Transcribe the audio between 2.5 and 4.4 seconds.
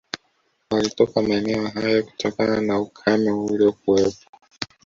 na ukame uliokuwepo